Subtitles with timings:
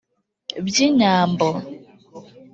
[0.65, 1.47] by’inyambo.